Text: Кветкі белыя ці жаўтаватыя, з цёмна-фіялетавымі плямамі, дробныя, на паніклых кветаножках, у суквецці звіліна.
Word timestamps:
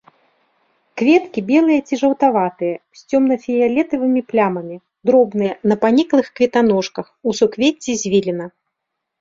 Кветкі 1.01 1.39
белыя 1.49 1.81
ці 1.87 1.93
жаўтаватыя, 2.03 2.75
з 2.99 3.13
цёмна-фіялетавымі 3.13 4.21
плямамі, 4.33 4.77
дробныя, 5.11 5.53
на 5.73 5.81
паніклых 5.85 6.27
кветаножках, 6.41 7.05
у 7.27 7.39
суквецці 7.43 7.91
звіліна. 8.03 8.45